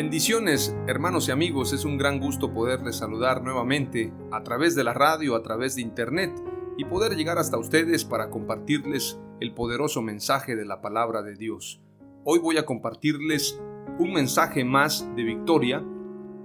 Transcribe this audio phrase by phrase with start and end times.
[0.00, 4.94] Bendiciones, hermanos y amigos, es un gran gusto poderles saludar nuevamente a través de la
[4.94, 6.30] radio, a través de internet
[6.76, 11.80] y poder llegar hasta ustedes para compartirles el poderoso mensaje de la palabra de Dios.
[12.22, 13.60] Hoy voy a compartirles
[13.98, 15.84] un mensaje más de victoria,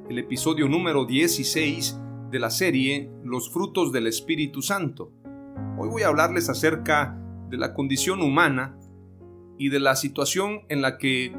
[0.10, 2.00] el episodio número 16
[2.32, 5.12] de la serie Los frutos del Espíritu Santo.
[5.78, 7.16] Hoy voy a hablarles acerca
[7.52, 8.80] de la condición humana
[9.60, 11.36] y de la situación en la que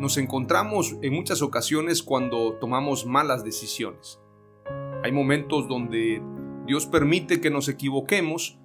[0.00, 4.18] nos encontramos en muchas ocasiones cuando tomamos malas decisiones.
[5.04, 6.22] Hay momentos donde
[6.66, 8.58] Dios permite que nos equivoquemos,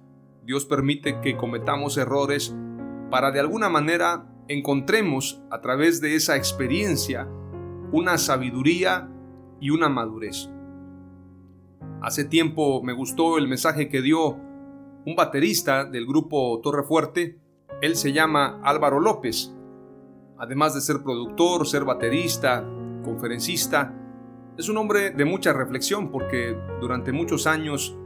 [0.44, 2.56] Dios permite que cometamos errores
[3.10, 7.28] para de alguna manera encontremos a través de esa experiencia
[7.92, 9.10] una sabiduría
[9.60, 10.50] y una madurez.
[12.00, 14.38] Hace tiempo me gustó el mensaje que dio
[15.04, 17.38] un baterista del grupo Torre Fuerte,
[17.82, 19.55] él se llama Álvaro López,
[20.38, 22.64] además de ser productor, ser baterista,
[23.04, 23.94] conferencista,
[24.58, 27.96] es un hombre de mucha reflexión porque durante muchos años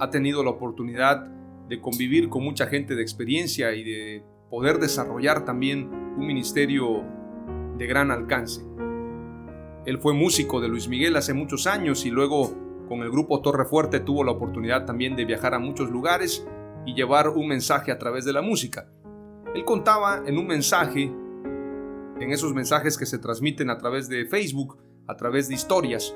[0.00, 1.26] ha tenido la oportunidad
[1.68, 7.04] de convivir con mucha gente de experiencia y de poder desarrollar también un ministerio
[7.78, 8.66] de gran alcance.
[9.86, 12.52] Él fue músico de Luis Miguel hace muchos años y luego
[12.88, 16.44] con el grupo Torre Fuerte tuvo la oportunidad también de viajar a muchos lugares
[16.84, 18.88] y llevar un mensaje a través de la música.
[19.54, 21.12] Él contaba en un mensaje
[22.20, 26.14] en esos mensajes que se transmiten a través de Facebook, a través de historias.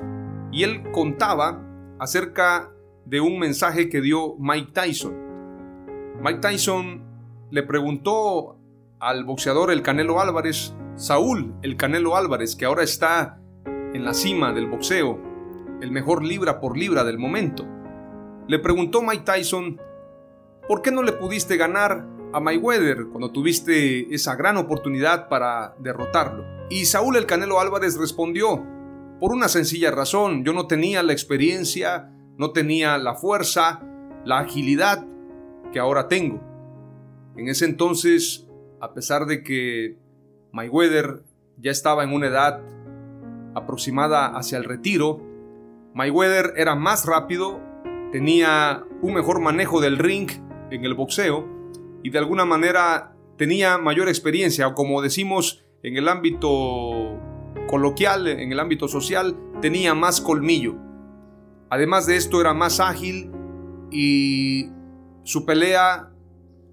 [0.53, 1.61] Y él contaba
[1.99, 2.71] acerca
[3.07, 5.15] de un mensaje que dio Mike Tyson.
[6.23, 7.03] Mike Tyson
[7.51, 8.59] le preguntó
[9.01, 14.53] al boxeador El Canelo Álvarez, Saúl El Canelo Álvarez, que ahora está en la cima
[14.53, 15.21] del boxeo,
[15.81, 17.67] el mejor libra por libra del momento.
[18.47, 19.81] Le preguntó Mike Tyson,
[20.69, 26.45] ¿por qué no le pudiste ganar a Mayweather cuando tuviste esa gran oportunidad para derrotarlo.
[26.69, 28.61] Y Saúl el Canelo Álvarez respondió,
[29.21, 33.83] por una sencilla razón, yo no tenía la experiencia, no tenía la fuerza,
[34.25, 35.07] la agilidad
[35.73, 36.43] que ahora tengo.
[37.37, 38.49] En ese entonces,
[38.81, 39.97] a pesar de que
[40.51, 41.23] Mayweather
[41.59, 42.61] ya estaba en una edad
[43.55, 45.21] aproximada hacia el retiro,
[45.95, 47.61] Mayweather era más rápido,
[48.11, 50.29] tenía un mejor manejo del ring
[50.73, 51.54] en el boxeo
[52.05, 57.19] y de alguna manera tenía mayor experiencia o como decimos en el ámbito
[57.67, 60.77] coloquial, en el ámbito social, tenía más colmillo.
[61.71, 63.33] Además de esto era más ágil
[63.91, 64.69] y
[65.23, 66.11] su pelea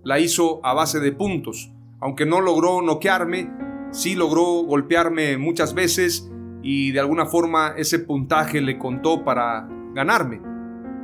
[0.04, 1.72] la hizo a base de puntos.
[2.02, 3.50] Aunque no logró noquearme,
[3.92, 6.30] sí logró golpearme muchas veces
[6.62, 10.42] y de alguna forma ese puntaje le contó para ganarme.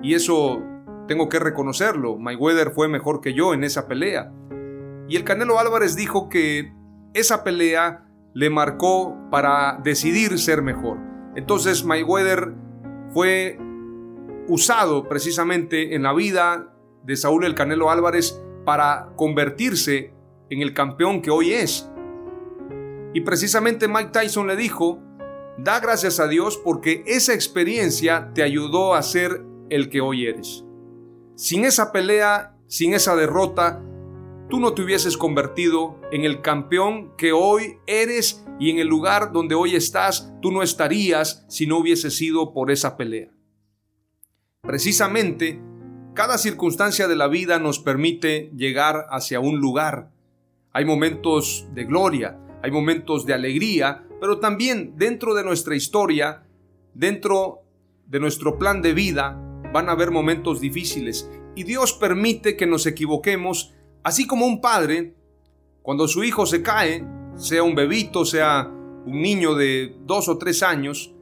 [0.04, 0.62] Y eso
[1.08, 4.32] tengo que reconocerlo, Mayweather fue mejor que yo en esa pelea.
[5.10, 6.74] Y el Canelo Álvarez dijo que
[7.14, 11.00] esa pelea le marcó para decidir ser mejor.
[11.36, 12.54] Entonces Mayweather
[13.14, 13.58] fue
[14.48, 16.74] usado precisamente en la vida
[17.04, 20.14] de Saúl el Canelo Álvarez para convertirse
[20.50, 21.90] en el campeón que hoy es.
[23.14, 25.00] Y precisamente Mike Tyson le dijo,
[25.58, 30.67] da gracias a Dios porque esa experiencia te ayudó a ser el que hoy eres.
[31.38, 33.80] Sin esa pelea, sin esa derrota,
[34.50, 39.32] tú no te hubieses convertido en el campeón que hoy eres y en el lugar
[39.32, 43.30] donde hoy estás, tú no estarías si no hubiese sido por esa pelea.
[44.64, 45.62] Precisamente,
[46.16, 50.10] cada circunstancia de la vida nos permite llegar hacia un lugar.
[50.74, 56.48] Hay momentos de gloria, hay momentos de alegría, pero también dentro de nuestra historia,
[56.96, 57.62] dentro
[58.08, 61.30] de nuestro plan de vida, van a haber momentos difíciles.
[61.56, 63.74] Y Dios permite que nos equivoquemos,
[64.04, 65.16] así como un padre,
[65.82, 67.06] cuando su hijo se cae,
[67.36, 68.70] sea un bebito, sea
[69.06, 71.14] un niño de dos o tres años,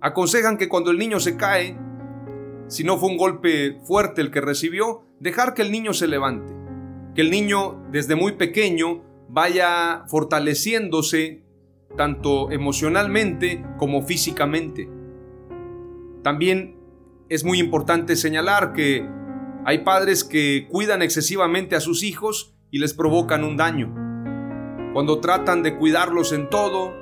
[0.00, 1.76] aconsejan que cuando el niño se cae,
[2.68, 6.54] si no fue un golpe fuerte el que recibió, dejar que el niño se levante,
[7.14, 11.42] que el niño desde muy pequeño vaya fortaleciéndose
[11.96, 14.88] tanto emocionalmente como físicamente.
[16.22, 16.77] También
[17.28, 19.06] es muy importante señalar que
[19.64, 23.94] hay padres que cuidan excesivamente a sus hijos y les provocan un daño.
[24.94, 26.94] Cuando tratan de cuidarlos en todo,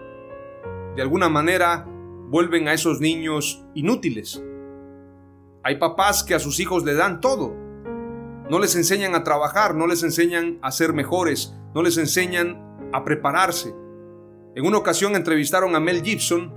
[0.96, 1.86] de alguna manera
[2.28, 4.42] vuelven a esos niños inútiles.
[5.62, 7.54] Hay papás que a sus hijos le dan todo.
[8.50, 13.04] No les enseñan a trabajar, no les enseñan a ser mejores, no les enseñan a
[13.04, 13.74] prepararse.
[14.54, 16.52] En una ocasión entrevistaron a Mel Gibson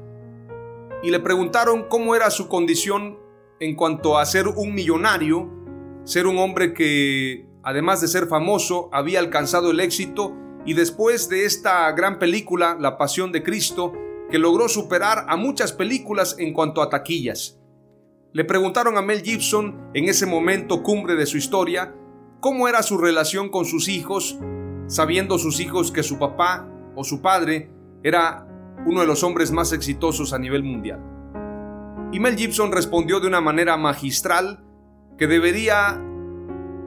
[1.04, 3.29] y le preguntaron cómo era su condición
[3.60, 5.50] en cuanto a ser un millonario,
[6.04, 10.36] ser un hombre que, además de ser famoso, había alcanzado el éxito
[10.66, 13.94] y después de esta gran película, La Pasión de Cristo,
[14.30, 17.60] que logró superar a muchas películas en cuanto a taquillas.
[18.32, 21.96] Le preguntaron a Mel Gibson, en ese momento cumbre de su historia,
[22.40, 24.38] cómo era su relación con sus hijos,
[24.88, 27.72] sabiendo sus hijos que su papá o su padre
[28.04, 28.46] era
[28.86, 31.19] uno de los hombres más exitosos a nivel mundial.
[32.12, 34.64] Y Mel Gibson respondió de una manera magistral
[35.18, 36.02] que debería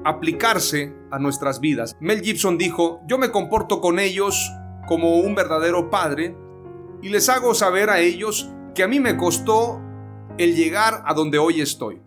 [0.04, 1.96] aplicarse a nuestras vidas.
[2.00, 4.50] Mel Gibson dijo, yo me comporto con ellos
[4.88, 6.36] como un verdadero padre
[7.02, 9.80] y les hago saber a ellos que a mí me costó
[10.38, 12.02] el llegar a donde hoy estoy.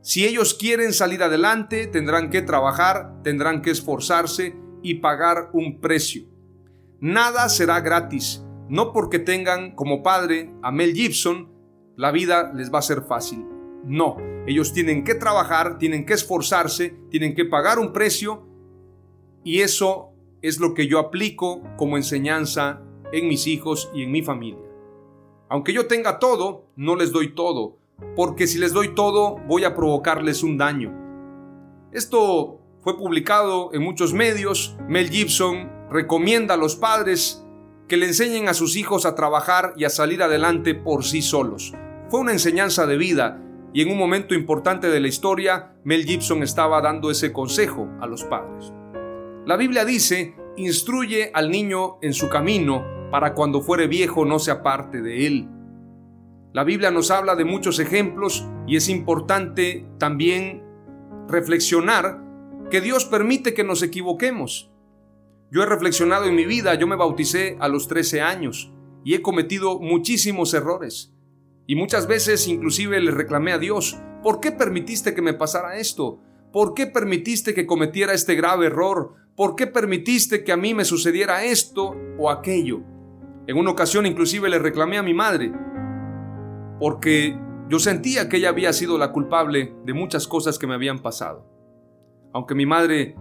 [0.00, 6.24] Si ellos quieren salir adelante, tendrán que trabajar, tendrán que esforzarse y pagar un precio.
[6.98, 11.51] Nada será gratis, no porque tengan como padre a Mel Gibson,
[12.02, 13.46] la vida les va a ser fácil.
[13.84, 14.16] No,
[14.48, 18.42] ellos tienen que trabajar, tienen que esforzarse, tienen que pagar un precio
[19.44, 20.10] y eso
[20.42, 22.82] es lo que yo aplico como enseñanza
[23.12, 24.64] en mis hijos y en mi familia.
[25.48, 27.78] Aunque yo tenga todo, no les doy todo,
[28.16, 30.92] porque si les doy todo voy a provocarles un daño.
[31.92, 34.76] Esto fue publicado en muchos medios.
[34.88, 37.46] Mel Gibson recomienda a los padres
[37.86, 41.72] que le enseñen a sus hijos a trabajar y a salir adelante por sí solos.
[42.12, 43.42] Fue una enseñanza de vida
[43.72, 48.06] y en un momento importante de la historia, Mel Gibson estaba dando ese consejo a
[48.06, 48.70] los padres.
[49.46, 54.50] La Biblia dice, instruye al niño en su camino para cuando fuere viejo no se
[54.50, 55.48] aparte de él.
[56.52, 60.62] La Biblia nos habla de muchos ejemplos y es importante también
[61.28, 62.22] reflexionar
[62.70, 64.70] que Dios permite que nos equivoquemos.
[65.50, 68.70] Yo he reflexionado en mi vida, yo me bauticé a los 13 años
[69.02, 71.11] y he cometido muchísimos errores.
[71.66, 76.20] Y muchas veces inclusive le reclamé a Dios, ¿por qué permitiste que me pasara esto?
[76.52, 79.14] ¿Por qué permitiste que cometiera este grave error?
[79.36, 82.80] ¿Por qué permitiste que a mí me sucediera esto o aquello?
[83.46, 85.52] En una ocasión inclusive le reclamé a mi madre,
[86.78, 87.38] porque
[87.68, 91.48] yo sentía que ella había sido la culpable de muchas cosas que me habían pasado.
[92.32, 93.16] Aunque mi madre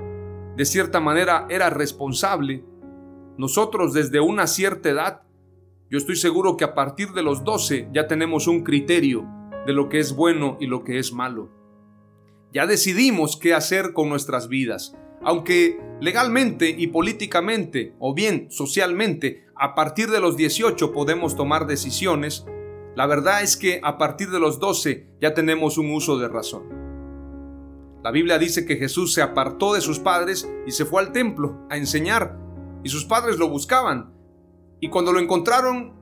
[0.58, 2.66] de cierta manera era responsable,
[3.38, 5.22] nosotros desde una cierta edad,
[5.92, 9.28] yo estoy seguro que a partir de los 12 ya tenemos un criterio
[9.68, 11.50] de lo que es bueno y lo que es malo.
[12.54, 19.76] Ya decidimos qué hacer con nuestras vidas, aunque legalmente y políticamente o bien socialmente a
[19.76, 22.46] partir de los 18 podemos tomar decisiones,
[22.96, 26.64] la verdad es que a partir de los 12 ya tenemos un uso de razón.
[28.02, 31.68] La Biblia dice que Jesús se apartó de sus padres y se fue al templo
[31.70, 32.40] a enseñar,
[32.82, 34.21] y sus padres lo buscaban.
[34.82, 35.94] Y cuando lo encontraron,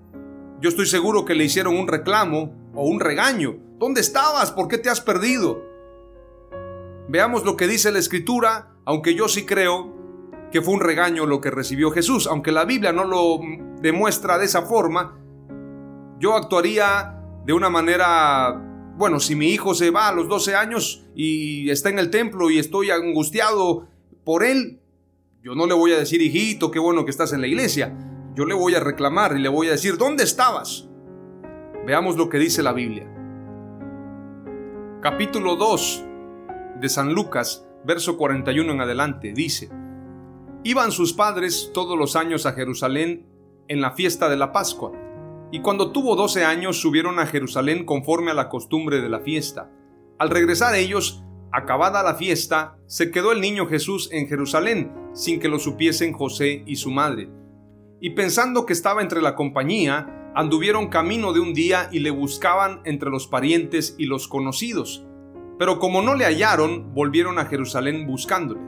[0.62, 3.58] yo estoy seguro que le hicieron un reclamo o un regaño.
[3.78, 4.54] ¿Dónde estabas?
[4.54, 5.62] ¿Por qué te has perdido?
[7.10, 9.94] Veamos lo que dice la escritura, aunque yo sí creo
[10.50, 12.26] que fue un regaño lo que recibió Jesús.
[12.26, 13.42] Aunque la Biblia no lo
[13.82, 15.20] demuestra de esa forma,
[16.18, 21.06] yo actuaría de una manera, bueno, si mi hijo se va a los 12 años
[21.16, 23.90] y está en el templo y estoy angustiado
[24.24, 24.80] por él,
[25.44, 27.94] yo no le voy a decir, hijito, qué bueno que estás en la iglesia.
[28.40, 30.88] Yo le voy a reclamar y le voy a decir, ¿dónde estabas?
[31.86, 33.06] Veamos lo que dice la Biblia.
[35.02, 36.06] Capítulo 2
[36.80, 39.70] de San Lucas, verso 41 en adelante, dice,
[40.64, 43.28] Iban sus padres todos los años a Jerusalén
[43.68, 44.94] en la fiesta de la Pascua,
[45.52, 49.70] y cuando tuvo doce años subieron a Jerusalén conforme a la costumbre de la fiesta.
[50.18, 55.50] Al regresar ellos, acabada la fiesta, se quedó el niño Jesús en Jerusalén, sin que
[55.50, 57.30] lo supiesen José y su madre.
[58.02, 62.82] Y pensando que estaba entre la compañía, anduvieron camino de un día y le buscaban
[62.86, 65.06] entre los parientes y los conocidos.
[65.58, 68.62] Pero como no le hallaron, volvieron a Jerusalén buscándole.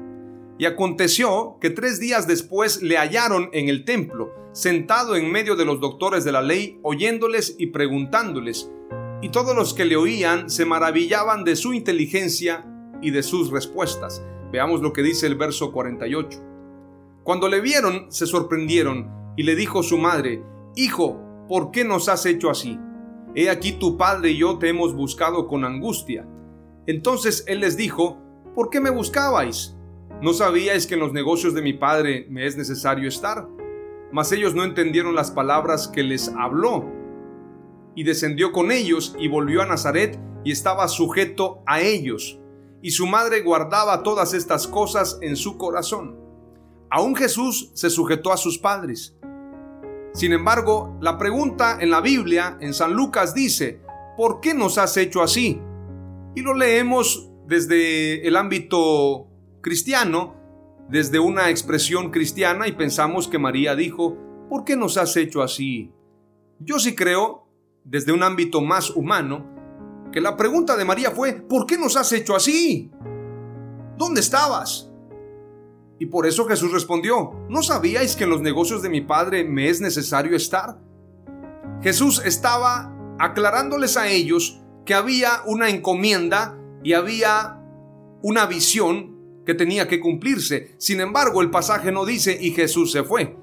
[0.58, 5.66] Y aconteció que tres días después le hallaron en el templo, sentado en medio de
[5.66, 8.70] los doctores de la ley, oyéndoles y preguntándoles.
[9.22, 12.66] Y todos los que le oían se maravillaban de su inteligencia
[13.02, 14.24] y de sus respuestas.
[14.52, 16.44] Veamos lo que dice el verso 48.
[17.24, 20.44] Cuando le vieron, se sorprendieron y le dijo su madre,
[20.76, 22.80] Hijo, ¿por qué nos has hecho así?
[23.36, 26.28] He aquí tu padre y yo te hemos buscado con angustia.
[26.86, 28.18] Entonces él les dijo,
[28.56, 29.78] ¿por qué me buscabais?
[30.22, 33.48] ¿No sabíais que en los negocios de mi padre me es necesario estar?
[34.12, 36.86] Mas ellos no entendieron las palabras que les habló.
[37.96, 42.40] Y descendió con ellos y volvió a Nazaret y estaba sujeto a ellos.
[42.82, 46.18] Y su madre guardaba todas estas cosas en su corazón.
[46.90, 49.18] Aún Jesús se sujetó a sus padres.
[50.14, 53.82] Sin embargo, la pregunta en la Biblia, en San Lucas, dice,
[54.18, 55.62] ¿por qué nos has hecho así?
[56.36, 59.28] Y lo leemos desde el ámbito
[59.62, 60.36] cristiano,
[60.90, 64.18] desde una expresión cristiana y pensamos que María dijo,
[64.50, 65.94] ¿por qué nos has hecho así?
[66.60, 67.48] Yo sí creo,
[67.86, 69.50] desde un ámbito más humano,
[70.12, 72.92] que la pregunta de María fue, ¿por qué nos has hecho así?
[73.98, 74.91] ¿Dónde estabas?
[76.02, 79.70] Y por eso Jesús respondió, ¿no sabíais que en los negocios de mi Padre me
[79.70, 80.80] es necesario estar?
[81.84, 87.62] Jesús estaba aclarándoles a ellos que había una encomienda y había
[88.24, 90.74] una visión que tenía que cumplirse.
[90.80, 93.38] Sin embargo, el pasaje no dice y Jesús se fue.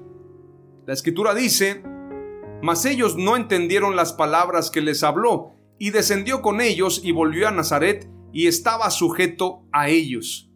[0.85, 1.81] La escritura dice,
[2.61, 7.47] mas ellos no entendieron las palabras que les habló, y descendió con ellos y volvió
[7.47, 10.48] a Nazaret y estaba sujeto a ellos.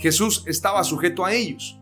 [0.00, 1.78] Jesús estaba sujeto a ellos.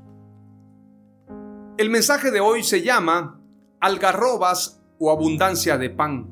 [1.76, 3.40] El mensaje de hoy se llama
[3.80, 6.28] algarrobas o abundancia de pan.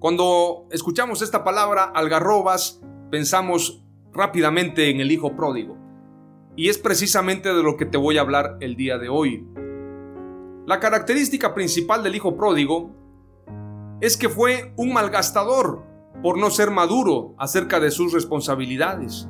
[0.00, 5.78] Cuando escuchamos esta palabra algarrobas, pensamos rápidamente en el hijo pródigo.
[6.56, 9.46] Y es precisamente de lo que te voy a hablar el día de hoy.
[10.66, 12.90] La característica principal del hijo pródigo
[14.00, 15.84] es que fue un malgastador
[16.20, 19.28] por no ser maduro acerca de sus responsabilidades.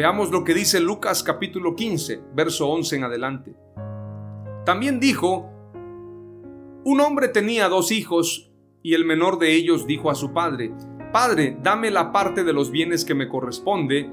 [0.00, 3.54] Veamos lo que dice Lucas capítulo 15, verso 11 en adelante.
[4.64, 5.50] También dijo,
[6.86, 8.50] un hombre tenía dos hijos
[8.82, 10.72] y el menor de ellos dijo a su padre,
[11.12, 14.10] Padre, dame la parte de los bienes que me corresponde,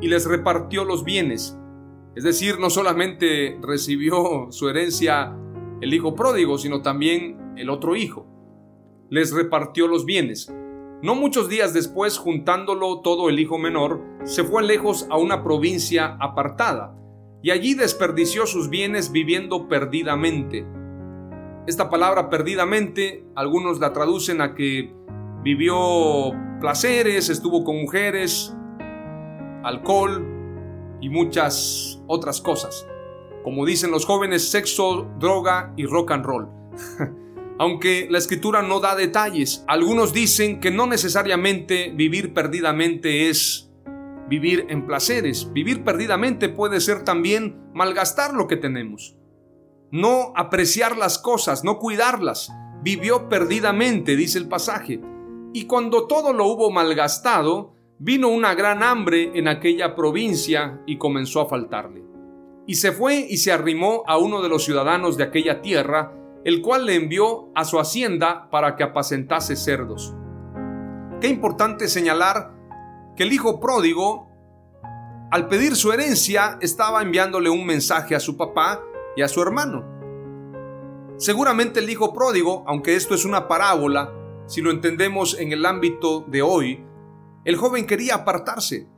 [0.00, 1.56] y les repartió los bienes.
[2.16, 5.32] Es decir, no solamente recibió su herencia
[5.80, 8.26] el hijo pródigo, sino también el otro hijo.
[9.10, 10.52] Les repartió los bienes.
[11.02, 16.16] No muchos días después, juntándolo todo el hijo menor, se fue lejos a una provincia
[16.20, 16.96] apartada,
[17.42, 20.66] y allí desperdició sus bienes viviendo perdidamente.
[21.66, 24.94] Esta palabra perdidamente, algunos la traducen a que
[25.42, 28.56] vivió placeres, estuvo con mujeres,
[29.62, 30.26] alcohol
[31.00, 32.86] y muchas otras cosas.
[33.42, 36.48] Como dicen los jóvenes, sexo, droga y rock and roll.
[37.58, 43.70] Aunque la escritura no da detalles, algunos dicen que no necesariamente vivir perdidamente es
[44.28, 45.52] vivir en placeres.
[45.52, 49.16] Vivir perdidamente puede ser también malgastar lo que tenemos.
[49.90, 52.52] No apreciar las cosas, no cuidarlas.
[52.82, 55.00] Vivió perdidamente, dice el pasaje.
[55.52, 61.40] Y cuando todo lo hubo malgastado, vino una gran hambre en aquella provincia y comenzó
[61.40, 62.02] a faltarle.
[62.66, 66.12] Y se fue y se arrimó a uno de los ciudadanos de aquella tierra,
[66.44, 70.14] el cual le envió a su hacienda para que apacentase cerdos.
[71.20, 72.52] Qué importante señalar
[73.16, 74.28] que el hijo pródigo,
[75.30, 78.82] al pedir su herencia, estaba enviándole un mensaje a su papá
[79.16, 79.84] y a su hermano.
[81.16, 84.12] Seguramente el hijo pródigo, aunque esto es una parábola,
[84.46, 86.84] si lo entendemos en el ámbito de hoy,
[87.44, 88.88] el joven quería apartarse.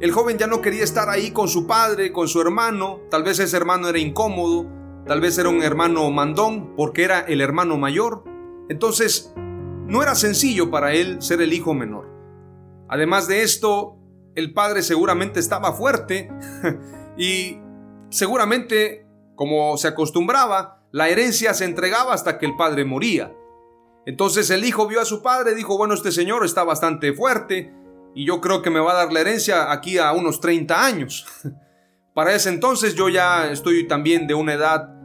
[0.00, 3.38] El joven ya no quería estar ahí con su padre, con su hermano, tal vez
[3.38, 4.66] ese hermano era incómodo,
[5.06, 8.24] Tal vez era un hermano mandón porque era el hermano mayor.
[8.68, 9.32] Entonces,
[9.86, 12.10] no era sencillo para él ser el hijo menor.
[12.88, 13.98] Además de esto,
[14.34, 16.28] el padre seguramente estaba fuerte
[17.16, 17.58] y
[18.10, 23.32] seguramente, como se acostumbraba, la herencia se entregaba hasta que el padre moría.
[24.06, 27.72] Entonces el hijo vio a su padre y dijo, bueno, este señor está bastante fuerte
[28.14, 31.26] y yo creo que me va a dar la herencia aquí a unos 30 años.
[32.14, 34.95] Para ese entonces yo ya estoy también de una edad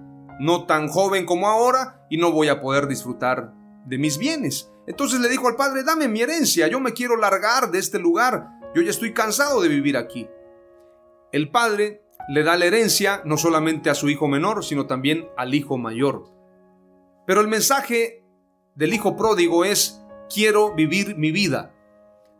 [0.41, 3.53] no tan joven como ahora y no voy a poder disfrutar
[3.85, 4.71] de mis bienes.
[4.87, 8.49] Entonces le dijo al padre, dame mi herencia, yo me quiero largar de este lugar,
[8.73, 10.27] yo ya estoy cansado de vivir aquí.
[11.31, 15.53] El padre, le da la herencia no solamente a su hijo menor, sino también al
[15.53, 16.25] hijo mayor.
[17.27, 18.23] Pero el mensaje
[18.73, 20.01] del hijo pródigo es,
[20.33, 21.75] quiero vivir mi vida.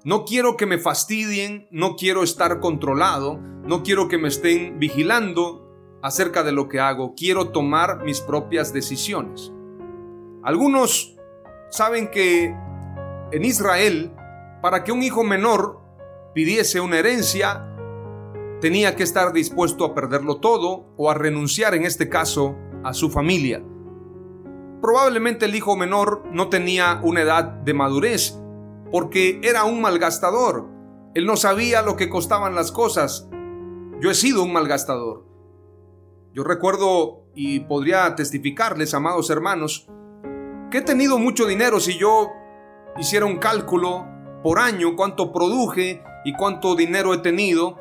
[0.04, 5.61] No quiero que me fastidien, no quiero estar controlado, no quiero que me estén vigilando
[6.02, 9.52] acerca de lo que hago, quiero tomar mis propias decisiones.
[10.44, 11.18] Algunos
[11.70, 12.56] saben que
[13.32, 14.12] en Israel,
[14.62, 15.80] para que un hijo menor
[16.34, 17.68] pidiese una herencia,
[18.60, 23.10] tenía que estar dispuesto a perderlo todo o a renunciar en este caso a su
[23.10, 23.64] familia.
[24.82, 28.38] Probablemente el hijo menor no tenía una edad de madurez
[28.92, 30.68] porque era un malgastador.
[31.14, 33.30] Él no sabía lo que costaban las cosas.
[34.00, 35.31] Yo he sido un malgastador.
[36.34, 39.88] Yo recuerdo y podría testificarles, amados hermanos,
[40.70, 42.30] que he tenido mucho dinero si yo
[42.98, 44.08] hiciera un cálculo
[44.42, 47.80] por año, cuánto produje y cuánto dinero he tenido,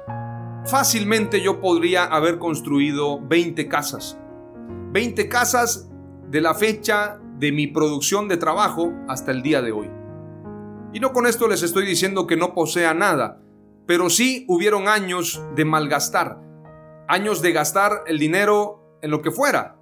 [0.67, 4.19] fácilmente yo podría haber construido 20 casas.
[4.93, 5.89] 20 casas
[6.29, 9.89] de la fecha de mi producción de trabajo hasta el día de hoy.
[10.93, 13.41] Y no con esto les estoy diciendo que no posea nada,
[13.87, 16.50] pero sí hubieron años de malgastar,
[17.11, 19.77] años de gastar el dinero en lo que fuera,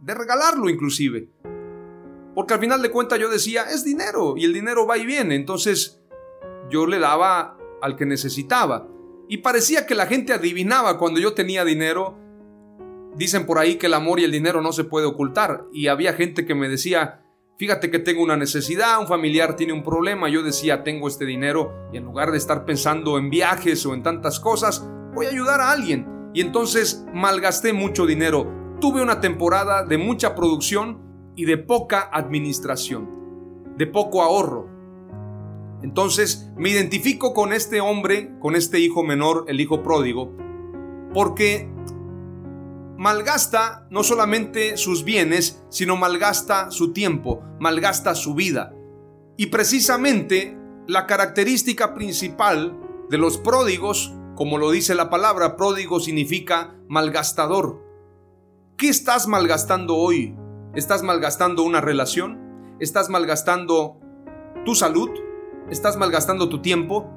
[0.00, 1.28] de regalarlo inclusive.
[2.36, 5.34] Porque al final de cuentas yo decía, es dinero y el dinero va y viene,
[5.34, 6.00] entonces
[6.70, 8.86] yo le daba al que necesitaba.
[9.28, 12.16] Y parecía que la gente adivinaba cuando yo tenía dinero.
[13.16, 15.64] Dicen por ahí que el amor y el dinero no se puede ocultar.
[15.72, 17.24] Y había gente que me decía,
[17.58, 20.28] fíjate que tengo una necesidad, un familiar tiene un problema.
[20.28, 24.04] Yo decía, tengo este dinero y en lugar de estar pensando en viajes o en
[24.04, 26.17] tantas cosas, voy a ayudar a alguien.
[26.34, 28.46] Y entonces malgasté mucho dinero.
[28.80, 34.68] Tuve una temporada de mucha producción y de poca administración, de poco ahorro.
[35.82, 40.36] Entonces me identifico con este hombre, con este hijo menor, el hijo pródigo,
[41.14, 41.70] porque
[42.96, 48.74] malgasta no solamente sus bienes, sino malgasta su tiempo, malgasta su vida.
[49.36, 50.58] Y precisamente
[50.88, 52.76] la característica principal
[53.08, 57.82] de los pródigos, como lo dice la palabra, pródigo significa malgastador.
[58.76, 60.36] ¿Qué estás malgastando hoy?
[60.76, 62.76] ¿Estás malgastando una relación?
[62.78, 63.98] ¿Estás malgastando
[64.64, 65.10] tu salud?
[65.70, 67.10] ¿Estás malgastando tu tiempo?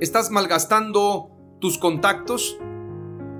[0.00, 2.58] ¿Estás malgastando tus contactos?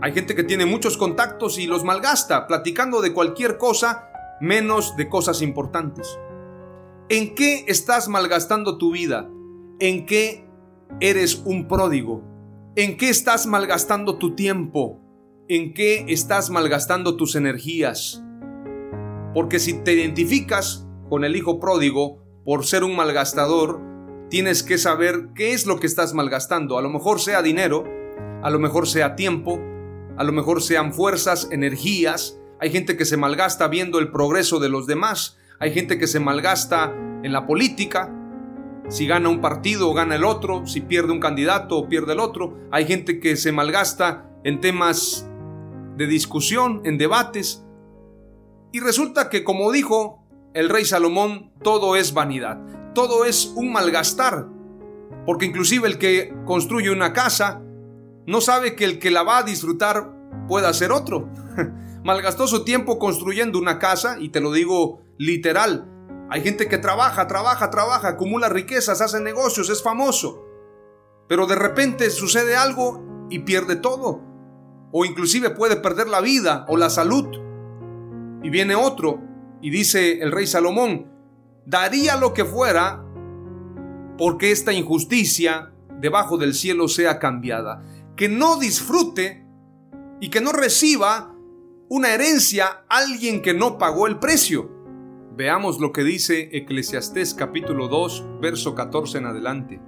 [0.01, 4.09] Hay gente que tiene muchos contactos y los malgasta platicando de cualquier cosa
[4.41, 6.17] menos de cosas importantes.
[7.09, 9.29] ¿En qué estás malgastando tu vida?
[9.81, 10.49] ¿En qué
[11.01, 12.38] eres un pródigo?
[12.79, 15.01] ¿En qué estás malgastando tu tiempo?
[15.49, 18.23] ¿En qué estás malgastando tus energías?
[19.35, 23.81] Porque si te identificas con el hijo pródigo por ser un malgastador,
[24.31, 26.79] tienes que saber qué es lo que estás malgastando.
[26.79, 27.83] A lo mejor sea dinero,
[28.45, 29.59] a lo mejor sea tiempo,
[30.17, 32.39] a lo mejor sean fuerzas, energías.
[32.61, 35.37] Hay gente que se malgasta viendo el progreso de los demás.
[35.59, 38.15] Hay gente que se malgasta en la política.
[38.89, 42.21] Si gana un partido o gana el otro, si pierde un candidato o pierde el
[42.21, 42.59] otro.
[42.71, 45.29] Hay gente que se malgasta en temas
[45.97, 47.65] de discusión, en debates.
[48.73, 50.25] Y resulta que, como dijo
[50.55, 52.59] el rey Salomón, todo es vanidad
[52.99, 54.49] todo es un malgastar.
[55.25, 57.63] Porque inclusive el que construye una casa
[58.27, 60.13] no sabe que el que la va a disfrutar
[60.49, 61.29] pueda ser otro.
[62.05, 65.89] Malgastó su tiempo construyendo una casa y te lo digo literal.
[66.31, 70.45] Hay gente que trabaja, trabaja, trabaja, acumula riquezas, hace negocios, es famoso.
[71.27, 74.23] Pero de repente sucede algo y pierde todo.
[74.93, 77.27] O inclusive puede perder la vida o la salud.
[78.43, 79.21] Y viene otro
[79.61, 81.11] y dice el rey Salomón,
[81.67, 83.05] daría lo que fuera
[84.17, 87.83] porque esta injusticia debajo del cielo sea cambiada.
[88.17, 89.47] Que no disfrute
[90.21, 91.35] y que no reciba
[91.89, 94.78] una herencia alguien que no pagó el precio.
[95.39, 99.81] Veamos lo que dice Eclesiastés capítulo 2, verso 14 en adelante.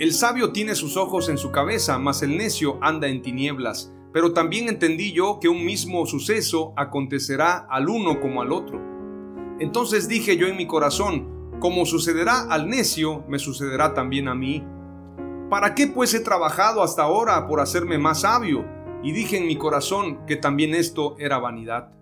[0.00, 3.94] El sabio tiene sus ojos en su cabeza, mas el necio anda en tinieblas.
[4.12, 8.82] Pero también entendí yo que un mismo suceso acontecerá al uno como al otro.
[9.60, 14.64] Entonces dije yo en mi corazón, como sucederá al necio, me sucederá también a mí.
[15.50, 18.64] ¿Para qué pues he trabajado hasta ahora por hacerme más sabio?
[19.04, 21.92] Y dije en mi corazón que también esto era vanidad.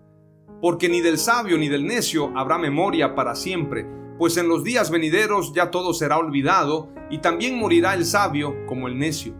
[0.63, 3.85] Porque ni del sabio ni del necio habrá memoria para siempre,
[4.17, 8.87] pues en los días venideros ya todo será olvidado, y también morirá el sabio como
[8.87, 9.35] el necio.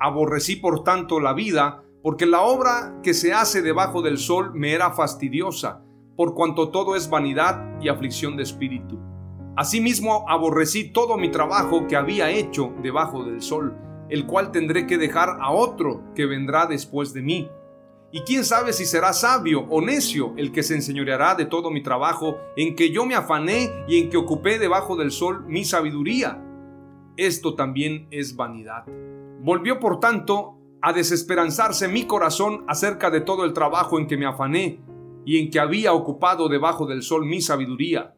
[0.00, 4.72] Aborrecí por tanto la vida, porque la obra que se hace debajo del sol me
[4.72, 5.82] era fastidiosa,
[6.16, 8.98] por cuanto todo es vanidad y aflicción de espíritu.
[9.58, 13.76] Asimismo aborrecí todo mi trabajo que había hecho debajo del sol,
[14.08, 17.50] el cual tendré que dejar a otro que vendrá después de mí.
[18.12, 21.82] Y quién sabe si será sabio o necio el que se enseñoreará de todo mi
[21.82, 26.42] trabajo, en que yo me afané y en que ocupé debajo del sol mi sabiduría.
[27.16, 28.84] Esto también es vanidad.
[29.40, 34.26] Volvió por tanto a desesperanzarse mi corazón acerca de todo el trabajo en que me
[34.26, 34.80] afané
[35.24, 38.14] y en que había ocupado debajo del sol mi sabiduría.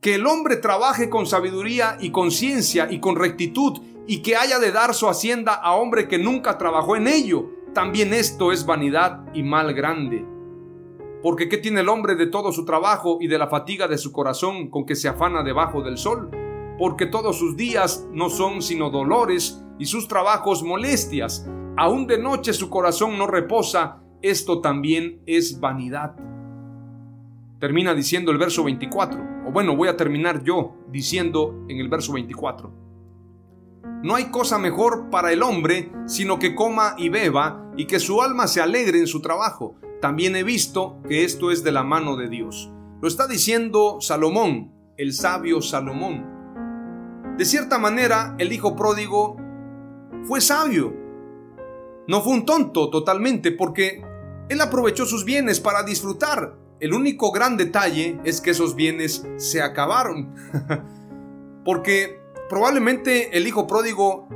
[0.00, 4.58] Que el hombre trabaje con sabiduría y con ciencia y con rectitud y que haya
[4.58, 9.24] de dar su hacienda a hombre que nunca trabajó en ello también esto es vanidad
[9.32, 10.26] y mal grande.
[11.22, 14.10] Porque ¿qué tiene el hombre de todo su trabajo y de la fatiga de su
[14.10, 16.30] corazón con que se afana debajo del sol?
[16.78, 21.46] Porque todos sus días no son sino dolores y sus trabajos molestias.
[21.76, 24.02] Aún de noche su corazón no reposa.
[24.22, 26.16] Esto también es vanidad.
[27.58, 29.20] Termina diciendo el verso 24.
[29.46, 32.89] O bueno, voy a terminar yo diciendo en el verso 24.
[34.02, 38.22] No hay cosa mejor para el hombre sino que coma y beba y que su
[38.22, 39.76] alma se alegre en su trabajo.
[40.00, 42.72] También he visto que esto es de la mano de Dios.
[43.02, 46.40] Lo está diciendo Salomón, el sabio Salomón.
[47.36, 49.36] De cierta manera, el hijo pródigo
[50.24, 50.94] fue sabio.
[52.06, 54.02] No fue un tonto totalmente porque
[54.48, 56.56] él aprovechó sus bienes para disfrutar.
[56.80, 60.34] El único gran detalle es que esos bienes se acabaron.
[61.64, 64.28] porque probablemente el hijo pródigo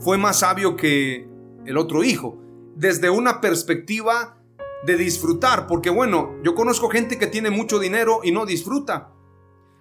[0.00, 1.28] fue más sabio que
[1.64, 2.36] el otro hijo,
[2.74, 4.36] desde una perspectiva
[4.84, 9.12] de disfrutar, porque bueno, yo conozco gente que tiene mucho dinero y no disfruta.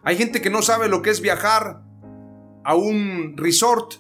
[0.04, 1.82] Hay gente que no sabe lo que es viajar
[2.64, 3.96] a un resort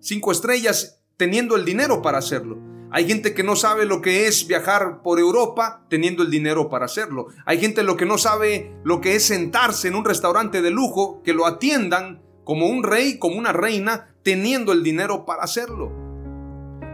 [0.00, 2.58] cinco estrellas teniendo el dinero para hacerlo.
[2.90, 6.86] Hay gente que no sabe lo que es viajar por Europa teniendo el dinero para
[6.86, 7.28] hacerlo.
[7.46, 11.22] Hay gente lo que no sabe lo que es sentarse en un restaurante de lujo,
[11.22, 15.92] que lo atiendan como un rey, como una reina, teniendo el dinero para hacerlo.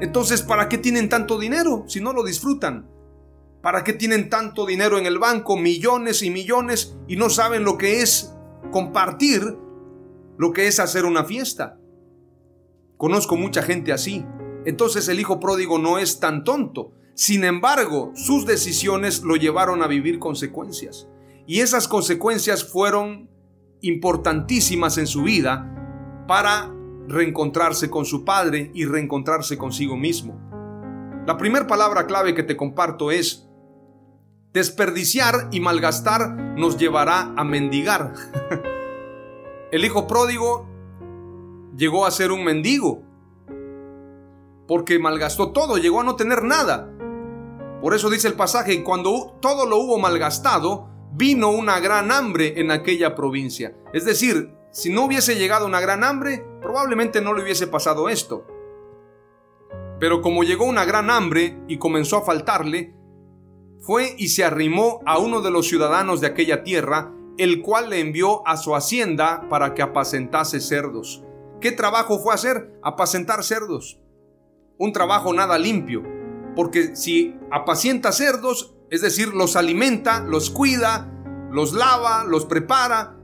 [0.00, 2.88] Entonces, ¿para qué tienen tanto dinero si no lo disfrutan?
[3.60, 7.76] ¿Para qué tienen tanto dinero en el banco, millones y millones, y no saben lo
[7.76, 8.34] que es
[8.70, 9.58] compartir,
[10.38, 11.78] lo que es hacer una fiesta?
[12.96, 14.24] Conozco mucha gente así.
[14.64, 16.92] Entonces el hijo pródigo no es tan tonto.
[17.14, 21.06] Sin embargo, sus decisiones lo llevaron a vivir consecuencias.
[21.46, 23.28] Y esas consecuencias fueron
[23.82, 26.70] importantísimas en su vida para
[27.08, 30.40] reencontrarse con su padre y reencontrarse consigo mismo.
[31.26, 33.48] La primera palabra clave que te comparto es
[34.52, 38.14] desperdiciar y malgastar nos llevará a mendigar.
[39.70, 40.68] El hijo pródigo
[41.76, 43.02] llegó a ser un mendigo
[44.66, 46.88] porque malgastó todo, llegó a no tener nada.
[47.80, 52.70] Por eso dice el pasaje, cuando todo lo hubo malgastado, vino una gran hambre en
[52.70, 53.74] aquella provincia.
[53.92, 58.46] Es decir, si no hubiese llegado una gran hambre, probablemente no le hubiese pasado esto.
[59.98, 62.94] Pero como llegó una gran hambre y comenzó a faltarle,
[63.80, 68.00] fue y se arrimó a uno de los ciudadanos de aquella tierra, el cual le
[68.00, 71.24] envió a su hacienda para que apacentase cerdos.
[71.60, 72.72] ¿Qué trabajo fue hacer?
[72.82, 74.00] Apacentar cerdos.
[74.78, 76.02] Un trabajo nada limpio,
[76.56, 81.08] porque si apacienta cerdos, es decir, los alimenta, los cuida,
[81.50, 83.16] los lava, los prepara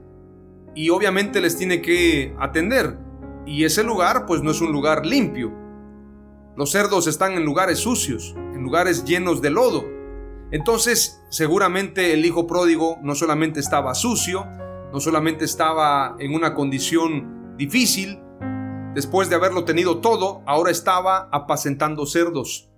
[0.73, 2.97] y obviamente les tiene que atender.
[3.45, 5.53] Y ese lugar pues no es un lugar limpio.
[6.55, 9.85] Los cerdos están en lugares sucios, en lugares llenos de lodo.
[10.51, 14.45] Entonces seguramente el hijo pródigo no solamente estaba sucio,
[14.93, 18.21] no solamente estaba en una condición difícil,
[18.95, 22.69] después de haberlo tenido todo, ahora estaba apacentando cerdos.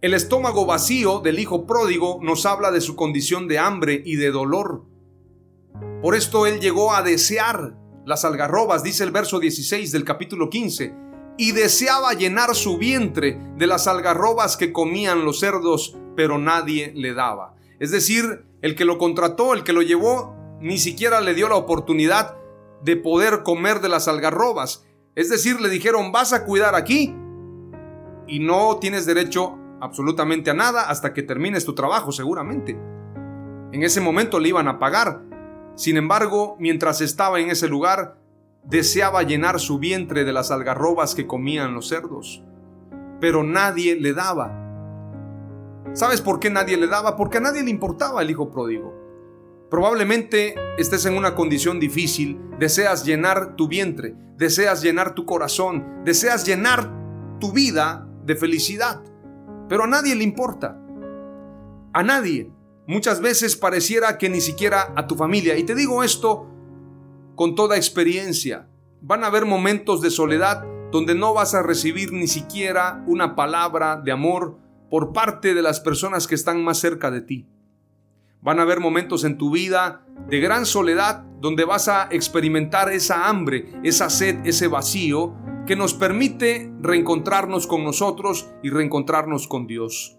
[0.00, 4.30] El estómago vacío del hijo pródigo nos habla de su condición de hambre y de
[4.30, 4.84] dolor.
[6.00, 7.74] Por esto él llegó a desear
[8.06, 10.94] las algarrobas, dice el verso 16 del capítulo 15,
[11.36, 17.12] y deseaba llenar su vientre de las algarrobas que comían los cerdos, pero nadie le
[17.12, 17.56] daba.
[17.80, 21.56] Es decir, el que lo contrató, el que lo llevó, ni siquiera le dio la
[21.56, 22.36] oportunidad
[22.84, 24.86] de poder comer de las algarrobas.
[25.16, 27.16] Es decir, le dijeron, vas a cuidar aquí
[28.28, 32.78] y no tienes derecho absolutamente a nada hasta que termines tu trabajo seguramente.
[33.72, 35.22] En ese momento le iban a pagar.
[35.74, 38.18] Sin embargo, mientras estaba en ese lugar,
[38.64, 42.42] deseaba llenar su vientre de las algarrobas que comían los cerdos.
[43.20, 44.64] Pero nadie le daba.
[45.92, 47.16] ¿Sabes por qué nadie le daba?
[47.16, 48.94] Porque a nadie le importaba el hijo pródigo.
[49.70, 56.46] Probablemente estés en una condición difícil, deseas llenar tu vientre, deseas llenar tu corazón, deseas
[56.46, 56.90] llenar
[57.38, 59.02] tu vida de felicidad
[59.68, 60.80] pero a nadie le importa.
[61.92, 62.50] A nadie.
[62.86, 65.58] Muchas veces pareciera que ni siquiera a tu familia.
[65.58, 66.46] Y te digo esto
[67.34, 68.68] con toda experiencia.
[69.00, 73.96] Van a haber momentos de soledad donde no vas a recibir ni siquiera una palabra
[73.96, 74.58] de amor
[74.90, 77.46] por parte de las personas que están más cerca de ti.
[78.40, 83.28] Van a haber momentos en tu vida de gran soledad donde vas a experimentar esa
[83.28, 85.34] hambre, esa sed, ese vacío
[85.68, 90.18] que nos permite reencontrarnos con nosotros y reencontrarnos con Dios.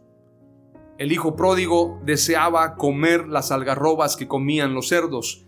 [1.00, 5.48] El hijo pródigo deseaba comer las algarrobas que comían los cerdos.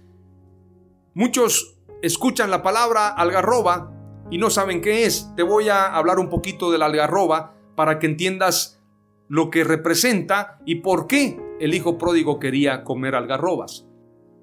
[1.14, 3.94] Muchos escuchan la palabra algarroba
[4.32, 5.32] y no saben qué es.
[5.36, 8.82] Te voy a hablar un poquito de la algarroba para que entiendas
[9.28, 13.86] lo que representa y por qué el hijo pródigo quería comer algarrobas.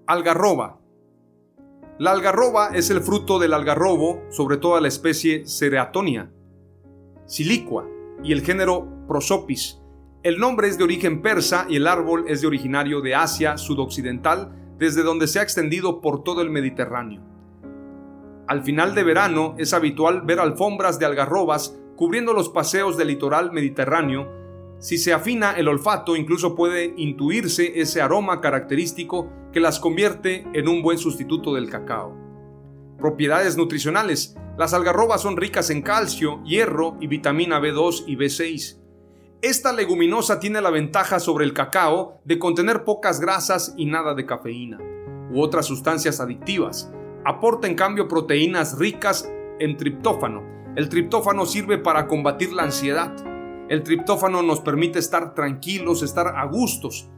[0.07, 0.79] Algarroba.
[1.99, 6.31] La algarroba es el fruto del algarrobo, sobre toda la especie Cereatonia,
[7.27, 7.89] silicua
[8.23, 9.81] y el género Prosopis.
[10.23, 14.77] El nombre es de origen persa y el árbol es de originario de Asia sudoccidental,
[14.79, 17.21] desde donde se ha extendido por todo el Mediterráneo.
[18.47, 23.51] Al final de verano es habitual ver alfombras de algarrobas cubriendo los paseos del litoral
[23.51, 24.31] mediterráneo
[24.81, 30.69] si se afina el olfato, incluso puede intuirse ese aroma característico que las convierte en
[30.69, 32.17] un buen sustituto del cacao.
[32.97, 34.37] Propiedades nutricionales.
[34.57, 38.79] Las algarrobas son ricas en calcio, hierro y vitamina B2 y B6.
[39.43, 44.27] Esta leguminosa tiene la ventaja sobre el cacao de contener pocas grasas y nada de
[44.27, 44.79] cafeína
[45.33, 46.93] u otras sustancias adictivas.
[47.25, 50.43] Aporta en cambio proteínas ricas en triptófano.
[50.77, 53.13] El triptófano sirve para combatir la ansiedad
[53.69, 57.09] el triptófano nos permite estar tranquilos, estar a gustos.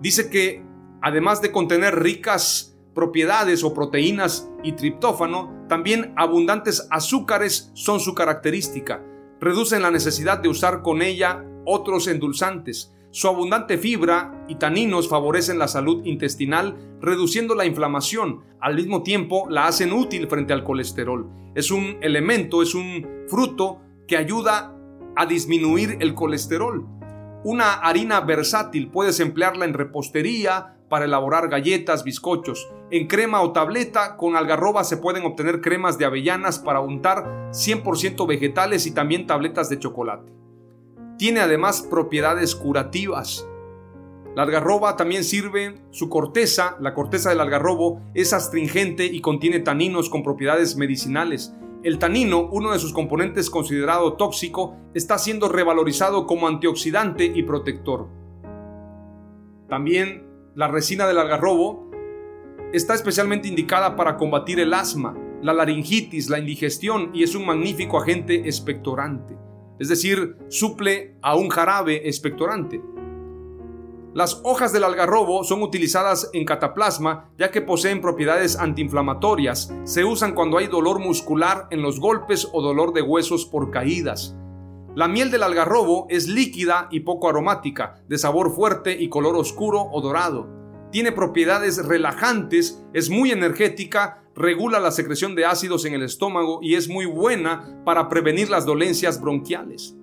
[0.00, 0.64] Dice que
[1.02, 9.02] además de contener ricas propiedades o proteínas y triptófano, también abundantes azúcares son su característica.
[9.40, 12.92] Reducen la necesidad de usar con ella otros endulzantes.
[13.10, 18.42] Su abundante fibra y taninos favorecen la salud intestinal, reduciendo la inflamación.
[18.60, 21.30] Al mismo tiempo, la hacen útil frente al colesterol.
[21.54, 24.73] Es un elemento, es un fruto que ayuda
[25.16, 26.86] a disminuir el colesterol.
[27.44, 32.68] Una harina versátil puedes emplearla en repostería para elaborar galletas, bizcochos.
[32.90, 38.26] En crema o tableta con algarroba se pueden obtener cremas de avellanas para untar 100%
[38.26, 40.32] vegetales y también tabletas de chocolate.
[41.18, 43.46] Tiene además propiedades curativas.
[44.34, 50.10] La algarroba también sirve, su corteza, la corteza del algarrobo, es astringente y contiene taninos
[50.10, 51.54] con propiedades medicinales.
[51.84, 58.08] El tanino, uno de sus componentes considerado tóxico, está siendo revalorizado como antioxidante y protector.
[59.68, 61.90] También la resina del algarrobo
[62.72, 67.98] está especialmente indicada para combatir el asma, la laringitis, la indigestión y es un magnífico
[67.98, 69.36] agente expectorante.
[69.78, 72.80] Es decir, suple a un jarabe expectorante.
[74.14, 79.74] Las hojas del algarrobo son utilizadas en cataplasma ya que poseen propiedades antiinflamatorias.
[79.82, 84.36] Se usan cuando hay dolor muscular en los golpes o dolor de huesos por caídas.
[84.94, 89.82] La miel del algarrobo es líquida y poco aromática, de sabor fuerte y color oscuro
[89.90, 90.46] o dorado.
[90.92, 96.76] Tiene propiedades relajantes, es muy energética, regula la secreción de ácidos en el estómago y
[96.76, 99.96] es muy buena para prevenir las dolencias bronquiales.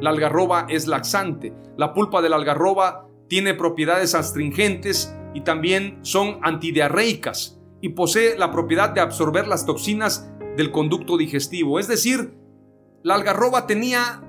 [0.00, 1.54] La algarroba es laxante.
[1.76, 8.50] La pulpa de la algarroba tiene propiedades astringentes y también son antidiarreicas y posee la
[8.50, 11.78] propiedad de absorber las toxinas del conducto digestivo.
[11.78, 12.34] Es decir,
[13.02, 14.22] la algarroba tenía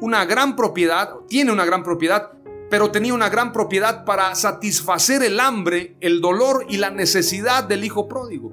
[0.00, 2.32] una gran propiedad, tiene una gran propiedad,
[2.70, 7.84] pero tenía una gran propiedad para satisfacer el hambre, el dolor y la necesidad del
[7.84, 8.52] hijo pródigo.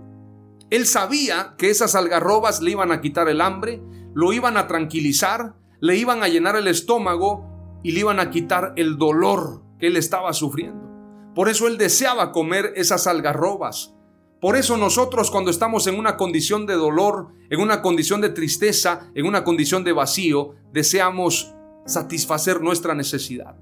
[0.69, 3.82] Él sabía que esas algarrobas le iban a quitar el hambre,
[4.13, 7.46] lo iban a tranquilizar, le iban a llenar el estómago
[7.84, 10.89] y le iban a quitar el dolor que él estaba sufriendo.
[11.34, 13.96] Por eso él deseaba comer esas algarrobas.
[14.42, 19.10] Por eso nosotros cuando estamos en una condición de dolor, en una condición de tristeza,
[19.13, 21.54] en una condición de vacío, deseamos
[21.86, 23.56] satisfacer nuestra necesidad.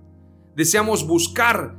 [0.56, 1.78] Deseamos buscar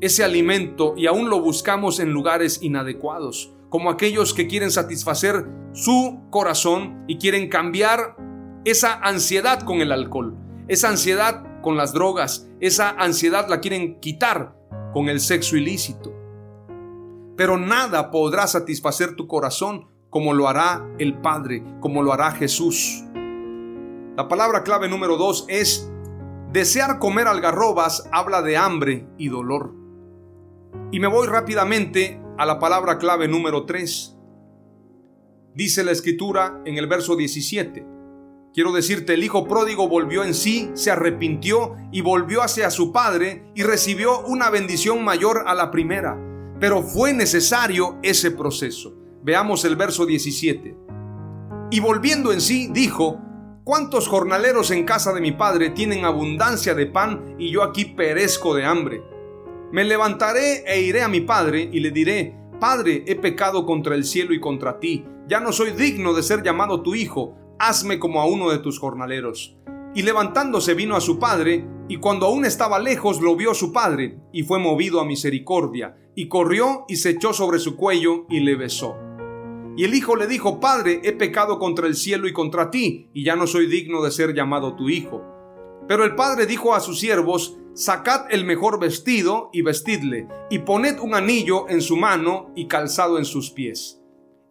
[0.00, 6.20] ese alimento y aún lo buscamos en lugares inadecuados, como aquellos que quieren satisfacer su
[6.30, 8.16] corazón y quieren cambiar
[8.64, 10.36] esa ansiedad con el alcohol,
[10.68, 14.56] esa ansiedad con las drogas, esa ansiedad la quieren quitar
[14.92, 16.12] con el sexo ilícito.
[17.36, 23.02] Pero nada podrá satisfacer tu corazón como lo hará el Padre, como lo hará Jesús.
[24.16, 25.90] La palabra clave número dos es
[26.52, 29.74] desear comer algarrobas habla de hambre y dolor.
[30.92, 34.16] Y me voy rápidamente a la palabra clave número 3.
[35.54, 37.93] Dice la escritura en el verso 17,
[38.54, 43.50] Quiero decirte, el hijo pródigo volvió en sí, se arrepintió y volvió hacia su padre
[43.56, 46.16] y recibió una bendición mayor a la primera.
[46.60, 48.94] Pero fue necesario ese proceso.
[49.24, 50.76] Veamos el verso 17.
[51.72, 53.20] Y volviendo en sí, dijo,
[53.64, 58.54] ¿Cuántos jornaleros en casa de mi padre tienen abundancia de pan y yo aquí perezco
[58.54, 59.02] de hambre?
[59.72, 64.04] Me levantaré e iré a mi padre y le diré, Padre, he pecado contra el
[64.04, 67.36] cielo y contra ti, ya no soy digno de ser llamado tu hijo,
[67.68, 69.56] hazme como a uno de tus jornaleros.
[69.94, 74.18] Y levantándose vino a su padre, y cuando aún estaba lejos lo vio su padre,
[74.32, 78.56] y fue movido a misericordia, y corrió y se echó sobre su cuello y le
[78.56, 78.96] besó.
[79.76, 83.24] Y el hijo le dijo, Padre, he pecado contra el cielo y contra ti, y
[83.24, 85.22] ya no soy digno de ser llamado tu hijo.
[85.88, 91.00] Pero el padre dijo a sus siervos, Sacad el mejor vestido y vestidle, y poned
[91.00, 94.03] un anillo en su mano y calzado en sus pies.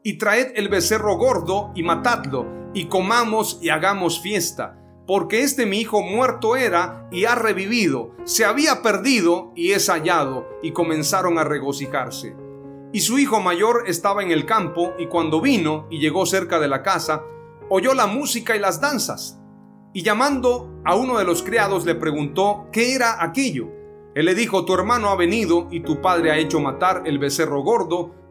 [0.05, 5.79] Y traed el becerro gordo y matadlo, y comamos y hagamos fiesta, porque este mi
[5.79, 11.45] hijo muerto era y ha revivido, se había perdido y es hallado, y comenzaron a
[11.45, 12.35] regocijarse.
[12.91, 16.67] Y su hijo mayor estaba en el campo, y cuando vino y llegó cerca de
[16.67, 17.23] la casa,
[17.69, 19.39] oyó la música y las danzas.
[19.93, 23.69] Y llamando a uno de los criados le preguntó qué era aquello.
[24.15, 27.61] Él le dijo, tu hermano ha venido y tu padre ha hecho matar el becerro
[27.61, 28.22] gordo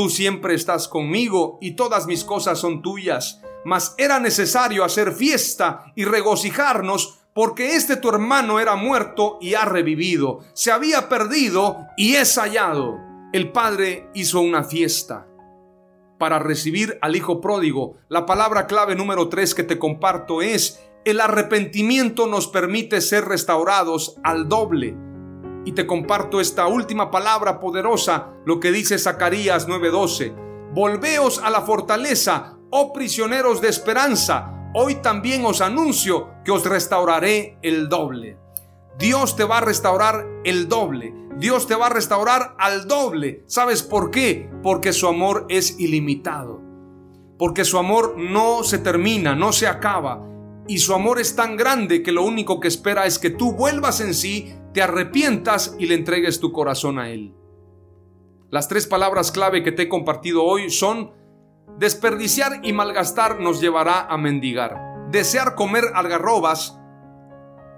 [0.00, 5.92] tú siempre estás conmigo y todas mis cosas son tuyas, mas era necesario hacer fiesta
[5.94, 12.14] y regocijarnos porque este tu hermano era muerto y ha revivido, se había perdido y
[12.14, 12.96] es hallado.
[13.34, 15.26] El padre hizo una fiesta
[16.18, 17.98] para recibir al hijo pródigo.
[18.08, 24.16] La palabra clave número 3 que te comparto es, el arrepentimiento nos permite ser restaurados
[24.22, 24.96] al doble.
[25.64, 30.34] Y te comparto esta última palabra poderosa, lo que dice Zacarías 9:12.
[30.72, 37.58] Volveos a la fortaleza, oh prisioneros de esperanza Hoy también os anuncio que os restauraré
[37.60, 38.38] el doble.
[39.00, 41.12] Dios te va a restaurar el doble.
[41.38, 43.42] Dios te va a restaurar al doble.
[43.48, 44.48] ¿Sabes por qué?
[44.62, 46.60] Porque su amor es ilimitado.
[47.36, 50.24] Porque su amor no se termina, no se acaba.
[50.68, 54.00] Y su amor es tan grande que lo único que espera es que tú vuelvas
[54.00, 57.34] en sí, te arrepientas y le entregues tu corazón a Él.
[58.50, 61.12] Las tres palabras clave que te he compartido hoy son
[61.78, 65.08] Desperdiciar y malgastar nos llevará a mendigar.
[65.10, 66.78] Desear comer algarrobas,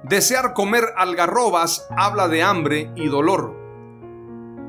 [0.02, 3.56] desear comer algarrobas habla de hambre y dolor.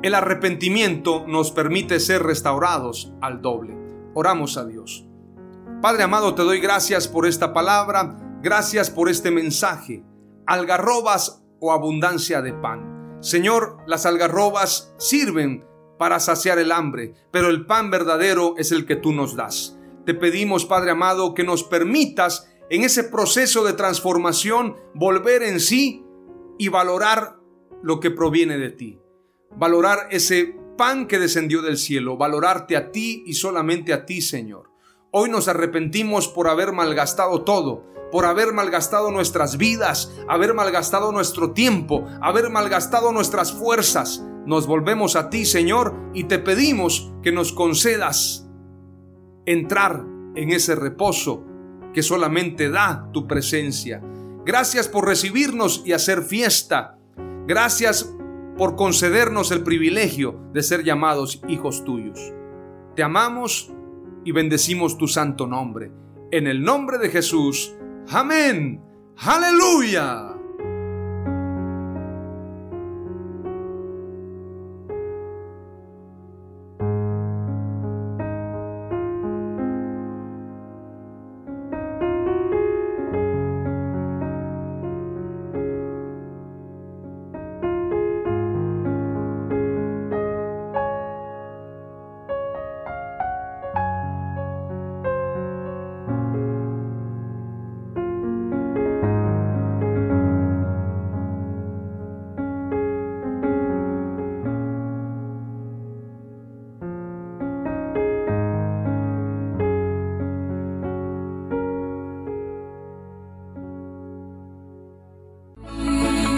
[0.04, 3.76] El arrepentimiento nos permite ser restaurados al doble.
[4.14, 5.08] Oramos a Dios.
[5.82, 10.04] Padre amado, te doy gracias por esta palabra, gracias por este mensaje.
[10.46, 13.19] Algarrobas o abundancia de pan.
[13.21, 15.65] Señor, las algarrobas sirven
[15.97, 19.80] para saciar el hambre, pero el pan verdadero es el que tú nos das.
[20.06, 26.04] Te pedimos, Padre amado, que nos permitas en ese proceso de transformación volver en sí
[26.58, 27.38] y valorar
[27.82, 28.99] lo que proviene de ti.
[29.56, 34.69] Valorar ese pan que descendió del cielo, valorarte a ti y solamente a ti, Señor.
[35.12, 41.52] Hoy nos arrepentimos por haber malgastado todo, por haber malgastado nuestras vidas, haber malgastado nuestro
[41.54, 47.54] tiempo, haber malgastado nuestras fuerzas, nos volvemos a ti, Señor, y te pedimos que nos
[47.54, 48.47] concedas
[49.47, 51.43] entrar en ese reposo
[51.91, 53.99] que solamente da tu presencia.
[54.45, 56.99] Gracias por recibirnos y hacer fiesta.
[57.47, 58.13] Gracias
[58.60, 62.19] por concedernos el privilegio de ser llamados hijos tuyos.
[62.95, 63.73] Te amamos
[64.23, 65.91] y bendecimos tu santo nombre.
[66.30, 67.73] En el nombre de Jesús.
[68.10, 68.82] Amén.
[69.18, 70.33] Aleluya.